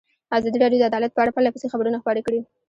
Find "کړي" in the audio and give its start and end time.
2.25-2.39